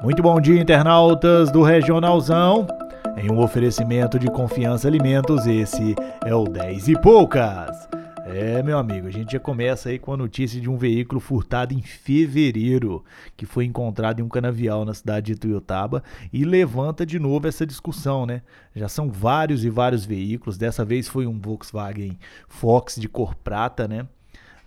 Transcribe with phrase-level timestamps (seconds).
[0.00, 2.68] Muito bom dia, internautas do Regionalzão.
[3.16, 7.88] Em um oferecimento de Confiança Alimentos, esse é o 10 e poucas.
[8.24, 11.74] É, meu amigo, a gente já começa aí com a notícia de um veículo furtado
[11.74, 13.04] em fevereiro,
[13.36, 17.66] que foi encontrado em um canavial na cidade de Tuiutaba e levanta de novo essa
[17.66, 18.42] discussão, né?
[18.76, 23.88] Já são vários e vários veículos, dessa vez foi um Volkswagen Fox de cor prata,
[23.88, 24.06] né?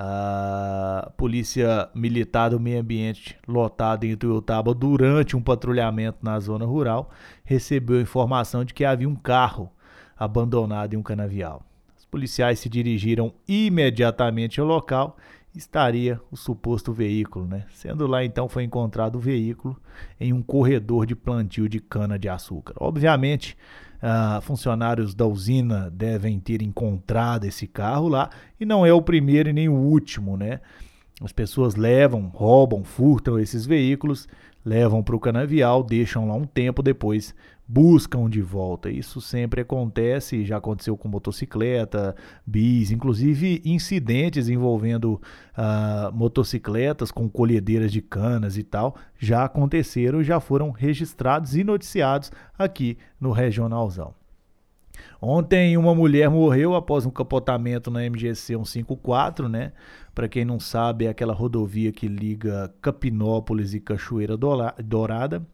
[0.00, 7.10] A Polícia Militar do Meio Ambiente, lotada em Ituiutaba durante um patrulhamento na zona rural,
[7.44, 9.68] recebeu informação de que havia um carro
[10.16, 11.64] abandonado em um canavial.
[11.98, 15.16] Os policiais se dirigiram imediatamente ao local
[15.52, 17.64] estaria o suposto veículo, né?
[17.70, 19.76] Sendo lá então foi encontrado o veículo
[20.20, 22.74] em um corredor de plantio de cana de açúcar.
[22.78, 23.56] Obviamente,
[23.98, 28.30] Uh, funcionários da usina devem ter encontrado esse carro lá
[28.60, 30.60] e não é o primeiro e nem o último, né?
[31.20, 34.28] As pessoas levam, roubam, furtam esses veículos,
[34.64, 37.34] levam para o canavial, deixam lá um tempo depois,
[37.66, 38.90] buscam de volta.
[38.90, 45.20] Isso sempre acontece, já aconteceu com motocicleta, bis, inclusive incidentes envolvendo
[45.56, 52.32] uh, motocicletas com colhedeiras de canas e tal, já aconteceram, já foram registrados e noticiados
[52.58, 54.14] aqui no Regionalzão.
[55.20, 59.72] Ontem uma mulher morreu após um capotamento na MGC 154, né?
[60.14, 65.46] Para quem não sabe, é aquela rodovia que liga Capinópolis e Cachoeira Dourada.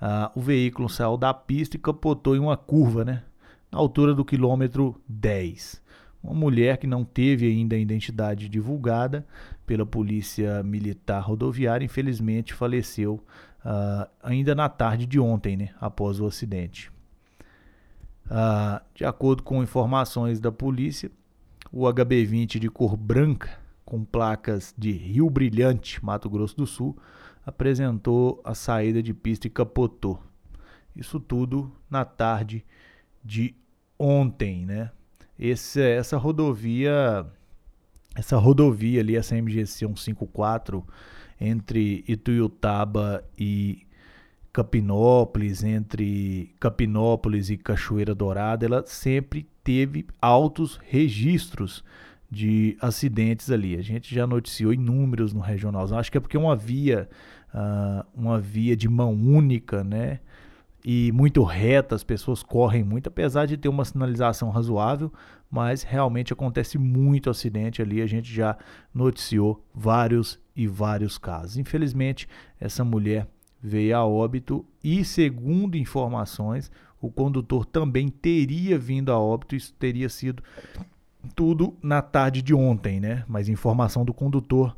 [0.00, 3.22] Ah, o veículo saiu da pista e capotou em uma curva, né?
[3.70, 5.80] Na altura do quilômetro 10.
[6.22, 9.26] Uma mulher que não teve ainda a identidade divulgada
[9.66, 13.22] pela Polícia Militar Rodoviária, infelizmente faleceu
[13.64, 15.70] ah, ainda na tarde de ontem, né?
[15.80, 16.90] Após o acidente.
[18.28, 21.10] Ah, de acordo com informações da polícia,
[21.70, 26.96] o HB20 de cor branca, com placas de Rio Brilhante, Mato Grosso do Sul,
[27.44, 30.22] apresentou a saída de pista e capotou.
[30.94, 32.64] Isso tudo na tarde
[33.24, 33.54] de
[33.98, 34.90] ontem, né?
[35.38, 37.26] Esse, essa rodovia,
[38.14, 40.86] essa rodovia ali, essa MGC 154
[41.40, 43.86] entre Ituiutaba e
[44.52, 51.82] Capinópolis, entre Capinópolis e Cachoeira Dourada, ela sempre teve altos registros
[52.30, 53.76] de acidentes ali.
[53.76, 55.86] A gente já noticiou inúmeros no regional.
[55.94, 57.08] Acho que é porque é uma via,
[57.54, 60.20] uh, uma via de mão única, né?
[60.84, 65.12] E muito reta, as pessoas correm muito, apesar de ter uma sinalização razoável,
[65.48, 68.02] mas realmente acontece muito acidente ali.
[68.02, 68.56] A gente já
[68.92, 71.56] noticiou vários e vários casos.
[71.56, 73.28] Infelizmente, essa mulher
[73.62, 79.54] veio a óbito e, segundo informações, o condutor também teria vindo a óbito.
[79.54, 80.42] Isso teria sido
[81.36, 83.24] tudo na tarde de ontem, né?
[83.28, 84.76] Mas informação do condutor,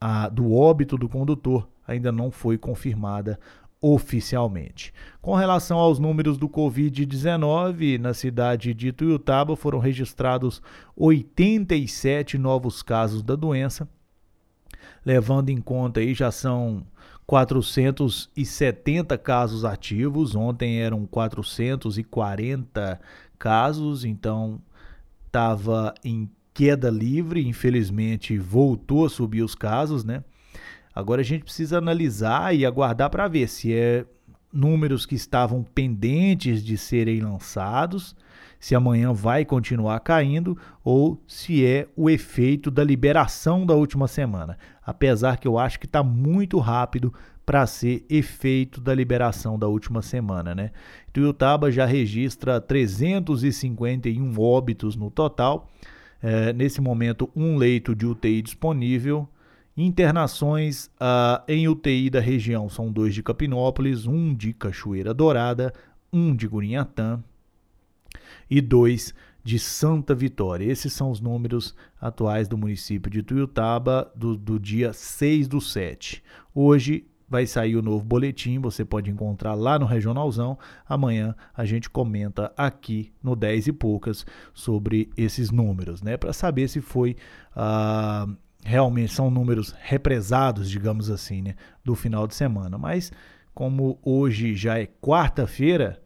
[0.00, 3.38] a, do óbito do condutor, ainda não foi confirmada
[3.80, 4.94] oficialmente.
[5.20, 10.62] Com relação aos números do Covid-19, na cidade de Tuiutaba foram registrados
[10.94, 13.88] 87 novos casos da doença,
[15.04, 16.86] levando em conta aí já são
[17.26, 23.00] 470 casos ativos, ontem eram 440
[23.38, 24.60] casos, então
[25.26, 30.22] estava em queda livre, infelizmente voltou a subir os casos, né?
[30.94, 34.04] Agora a gente precisa analisar e aguardar para ver se é
[34.52, 38.14] números que estavam pendentes de serem lançados,
[38.60, 44.56] se amanhã vai continuar caindo ou se é o efeito da liberação da última semana.
[44.84, 47.12] Apesar que eu acho que está muito rápido
[47.44, 50.70] para ser efeito da liberação da última semana, né?
[51.12, 55.68] Tuiutaba já registra 351 óbitos no total.
[56.22, 59.28] É, nesse momento, um leito de UTI disponível.
[59.76, 65.72] Internações uh, em UTI da região são dois de Capinópolis, um de Cachoeira Dourada,
[66.12, 67.22] um de Gurinhatã
[68.50, 70.70] e dois de Santa Vitória.
[70.70, 76.22] Esses são os números atuais do município de Tuiutaba do, do dia 6 do 7.
[76.54, 80.58] Hoje, vai sair o novo boletim, você pode encontrar lá no Regionalzão.
[80.86, 86.18] Amanhã a gente comenta aqui no 10 e poucas sobre esses números, né?
[86.18, 87.16] Para saber se foi
[87.56, 88.28] ah,
[88.64, 91.54] realmente são números represados, digamos assim, né?
[91.84, 92.78] Do final de semana.
[92.78, 93.12] Mas
[93.54, 96.00] como hoje já é quarta-feira,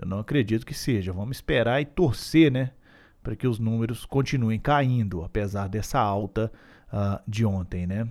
[0.00, 1.12] eu não acredito que seja.
[1.12, 2.70] Vamos esperar e torcer, né?
[3.22, 6.52] Para que os números continuem caindo, apesar dessa alta
[6.92, 8.08] uh, de ontem, né?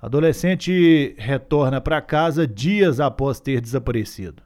[0.00, 4.42] Adolescente retorna para casa dias após ter desaparecido.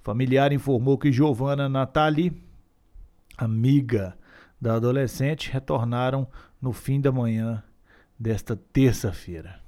[0.00, 2.32] Familiar informou que Giovanna Natali,
[3.36, 4.16] amiga
[4.60, 6.26] da adolescente, retornaram
[6.60, 7.62] no fim da manhã
[8.18, 9.60] desta terça-feira.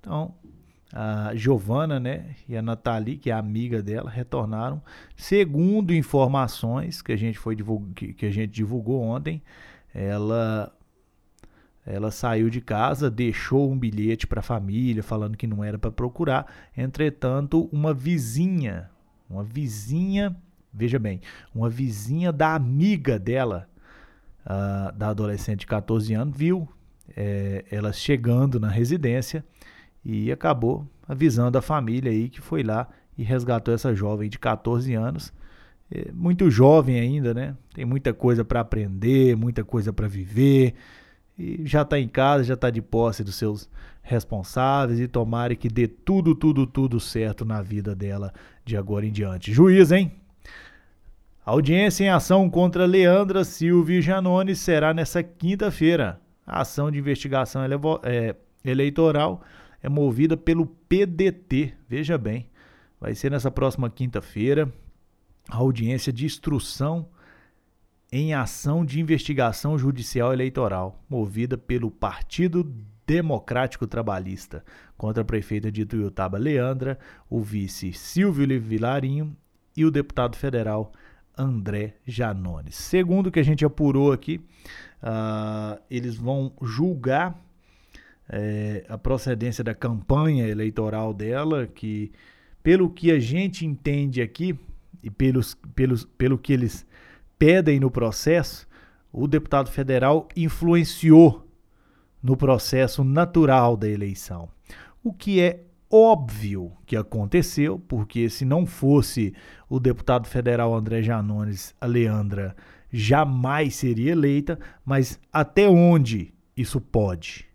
[0.00, 0.34] Então,
[0.92, 4.82] a Giovana, né, e a Nathalie, que é amiga dela, retornaram.
[5.16, 7.56] Segundo informações que a gente foi
[7.94, 9.42] que, que a gente divulgou ontem,
[9.94, 10.72] ela
[11.84, 15.90] ela saiu de casa, deixou um bilhete para a família falando que não era para
[15.90, 16.46] procurar.
[16.76, 18.90] Entretanto, uma vizinha,
[19.28, 20.36] uma vizinha,
[20.70, 21.22] veja bem,
[21.54, 23.70] uma vizinha da amiga dela,
[24.44, 26.68] uh, da adolescente de 14 anos, viu
[27.16, 29.44] é, ela chegando na residência
[30.04, 34.94] e acabou avisando a família aí que foi lá e resgatou essa jovem de 14
[34.94, 35.32] anos.
[35.90, 37.56] É, muito jovem ainda, né?
[37.74, 40.74] Tem muita coisa para aprender, muita coisa para viver
[41.38, 43.68] e já está em casa, já está de posse dos seus
[44.02, 48.32] responsáveis e tomara que dê tudo, tudo, tudo certo na vida dela
[48.64, 49.52] de agora em diante.
[49.52, 50.12] Juiz, hein?
[51.44, 56.20] audiência em ação contra Leandra Silva e Janone será nessa quinta-feira.
[56.48, 57.60] A ação de investigação
[58.02, 58.34] é,
[58.64, 59.42] eleitoral
[59.82, 61.74] é movida pelo PDT.
[61.86, 62.48] Veja bem,
[62.98, 64.72] vai ser nessa próxima quinta-feira.
[65.46, 67.06] A audiência de instrução
[68.10, 72.64] em ação de investigação judicial eleitoral, movida pelo Partido
[73.06, 74.64] Democrático Trabalhista,
[74.96, 76.98] contra a prefeita de Ituiutaba, Leandra,
[77.28, 79.36] o vice Silvio Vilarinho
[79.76, 80.92] e o deputado federal
[81.38, 82.74] André Janones.
[82.74, 84.40] Segundo o que a gente apurou aqui,
[85.02, 87.40] uh, eles vão julgar
[88.28, 92.12] é, a procedência da campanha eleitoral dela, que
[92.62, 94.58] pelo que a gente entende aqui
[95.02, 96.86] e pelos, pelos, pelo que eles
[97.38, 98.66] pedem no processo,
[99.12, 101.46] o deputado federal influenciou
[102.22, 104.48] no processo natural da eleição.
[105.02, 109.34] O que é óbvio que aconteceu, porque se não fosse
[109.68, 112.54] o deputado federal André Janones, a Leandra
[112.90, 117.46] jamais seria eleita, mas até onde isso pode?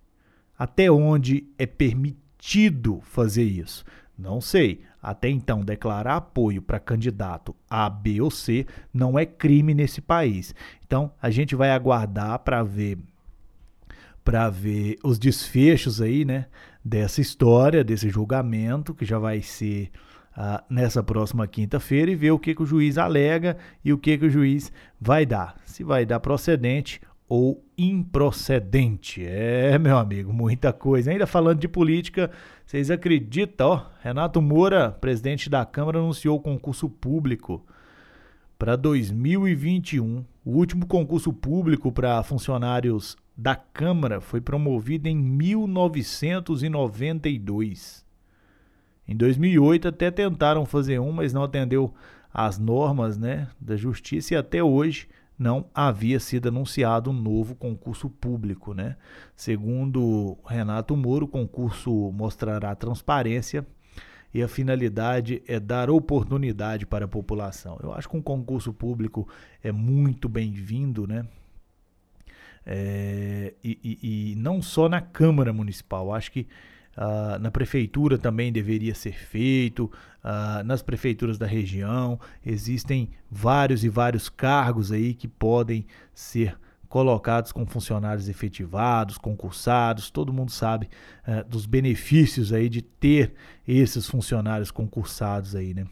[0.57, 3.83] Até onde é permitido fazer isso?
[4.18, 4.81] Não sei.
[5.01, 10.56] Até então, declarar apoio para candidato A, B ou C não é crime nesse país.
[10.86, 12.97] Então, a gente vai aguardar para ver
[14.23, 16.45] para ver os desfechos aí, né,
[16.83, 19.91] dessa história, desse julgamento que já vai ser
[20.37, 24.17] uh, nessa próxima quinta-feira e ver o que, que o juiz alega e o que,
[24.17, 25.55] que o juiz vai dar.
[25.65, 29.25] Se vai dar procedente ou improcedente.
[29.25, 31.11] É, meu amigo, muita coisa.
[31.11, 32.29] Ainda falando de política,
[32.65, 33.85] vocês acreditam, ó?
[34.01, 37.65] Renato Moura, presidente da Câmara, anunciou concurso público
[38.59, 40.23] para 2021.
[40.45, 48.06] O último concurso público para funcionários da Câmara foi promovido em 1992.
[49.07, 51.94] Em 2008 até tentaram fazer um, mas não atendeu
[52.33, 58.09] às normas, né, da justiça e até hoje não havia sido anunciado um novo concurso
[58.09, 58.74] público.
[58.74, 58.95] Né?
[59.36, 63.65] Segundo Renato Moro, o concurso mostrará transparência
[64.33, 67.77] e a finalidade é dar oportunidade para a população.
[67.83, 69.27] Eu acho que um concurso público
[69.62, 71.27] é muito bem-vindo, né?
[72.65, 74.00] É, e,
[74.31, 76.48] e, não só na Câmara Municipal, acho que
[76.95, 79.86] Uh, na prefeitura também deveria ser feito,
[80.24, 82.19] uh, nas prefeituras da região.
[82.45, 86.56] Existem vários e vários cargos aí que podem ser
[86.88, 90.12] colocados com funcionários efetivados, concursados.
[90.12, 90.88] Todo mundo sabe
[91.27, 93.33] uh, dos benefícios aí de ter
[93.68, 95.88] esses funcionários concursados aí, né?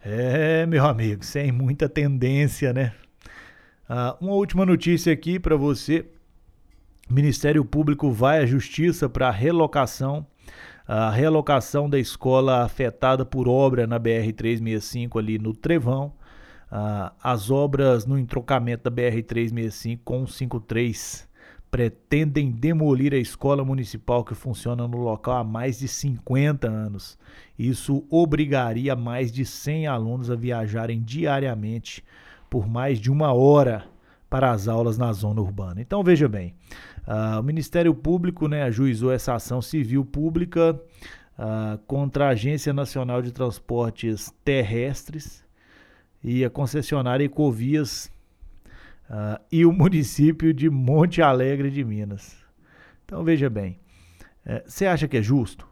[0.00, 2.92] É, meu amigo, sem muita tendência, né?
[4.20, 6.06] Uma última notícia aqui para você
[7.08, 10.26] o Ministério Público vai à Justiça para relocação,
[10.88, 16.12] a realocação da escola afetada por obra na BR-365 ali no Trevão.
[16.66, 21.28] Uh, as obras no entrocamento da BR-365 com o 53
[21.70, 27.16] pretendem demolir a escola municipal que funciona no local há mais de 50 anos.
[27.56, 32.02] Isso obrigaria mais de 100 alunos a viajarem diariamente
[32.48, 33.84] por mais de uma hora
[34.28, 35.80] para as aulas na zona urbana.
[35.80, 36.54] Então veja bem,
[37.06, 40.78] uh, o Ministério Público né, ajuizou essa ação civil pública
[41.38, 45.44] uh, contra a Agência Nacional de Transportes Terrestres
[46.22, 48.10] e a concessionária Ecovias
[49.08, 52.36] uh, e o município de Monte Alegre de Minas.
[53.04, 53.78] Então veja bem,
[54.44, 55.68] eh, você acha que é justo?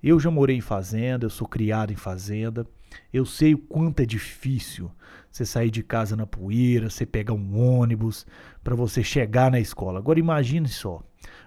[0.00, 2.64] Eu já morei em fazenda, eu sou criado em fazenda.
[3.12, 4.90] Eu sei o quanto é difícil
[5.30, 8.26] você sair de casa na poeira, você pegar um ônibus
[8.64, 9.98] para você chegar na escola.
[9.98, 11.02] Agora imagine só,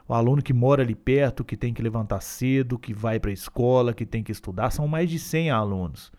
[0.08, 3.34] o aluno que mora ali perto, que tem que levantar cedo, que vai para a
[3.34, 6.12] escola, que tem que estudar, são mais de 100 alunos.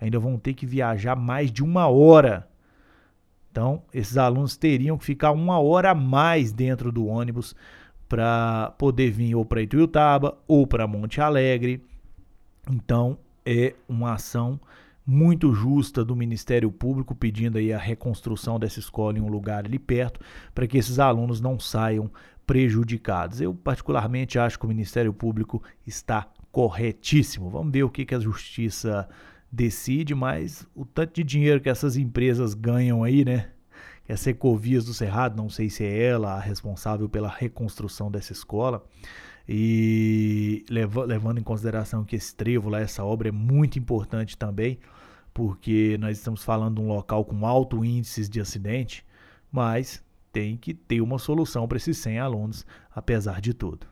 [0.00, 2.48] Ainda vão ter que viajar mais de uma hora.
[3.50, 7.54] Então, esses alunos teriam que ficar uma hora a mais dentro do ônibus
[8.08, 11.82] para poder vir ou para Ituiutaba ou para Monte Alegre
[12.70, 14.60] Então é uma ação
[15.06, 19.78] muito justa do Ministério Público pedindo aí a reconstrução dessa escola em um lugar ali
[19.78, 20.20] perto
[20.52, 22.10] para que esses alunos não saiam
[22.44, 23.40] prejudicados.
[23.40, 27.48] Eu particularmente acho que o Ministério Público está corretíssimo.
[27.48, 29.08] Vamos ver o que, que a justiça
[29.50, 33.50] decide, mas o tanto de dinheiro que essas empresas ganham aí, né?
[34.08, 38.84] Essa Ecovias do Cerrado, não sei se é ela a responsável pela reconstrução dessa escola.
[39.48, 44.78] E levando em consideração que esse trevo lá, essa obra é muito importante também,
[45.32, 49.04] porque nós estamos falando de um local com alto índice de acidente,
[49.52, 53.86] mas tem que ter uma solução para esses 100 alunos, apesar de tudo.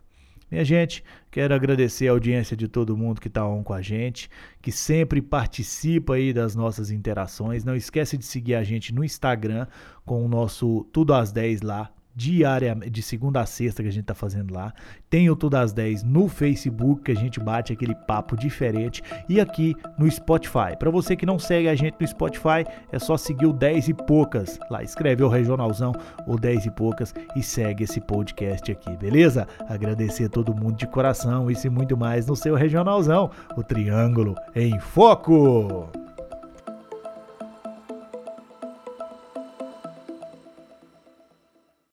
[0.50, 4.28] Minha gente, quero agradecer a audiência de todo mundo que está on com a gente,
[4.60, 7.64] que sempre participa aí das nossas interações.
[7.64, 9.66] Não esquece de seguir a gente no Instagram
[10.04, 14.04] com o nosso Tudo às 10 lá, diariamente, de segunda a sexta que a gente
[14.04, 14.72] tá fazendo lá.
[15.10, 19.02] Tem o Tudo às 10 no Facebook, que a gente bate aquele papo diferente.
[19.28, 20.76] E aqui no Spotify.
[20.78, 23.94] Para você que não segue a gente no Spotify, é só seguir o 10 e
[23.94, 24.58] poucas.
[24.70, 25.92] Lá escreve o Regionalzão,
[26.26, 29.46] o 10 e poucas, e segue esse podcast aqui, beleza?
[29.68, 34.34] Agradecer a todo mundo de coração, isso e muito mais no seu Regionalzão, o Triângulo
[34.54, 36.03] em Foco!